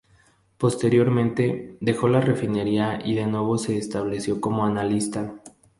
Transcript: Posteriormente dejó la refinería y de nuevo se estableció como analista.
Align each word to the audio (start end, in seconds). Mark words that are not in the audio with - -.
Posteriormente 0.57 1.77
dejó 1.79 2.07
la 2.07 2.21
refinería 2.21 2.97
y 3.05 3.13
de 3.13 3.27
nuevo 3.27 3.59
se 3.59 3.77
estableció 3.77 4.41
como 4.41 4.65
analista. 4.65 5.35